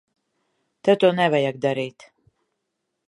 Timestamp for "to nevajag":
1.03-1.61